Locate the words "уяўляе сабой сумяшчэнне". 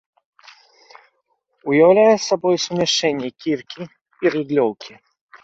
1.73-3.29